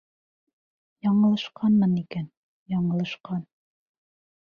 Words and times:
Яңылышҡанмын 1.09 1.95
икән, 2.01 2.27
яңылышҡан... 2.79 3.49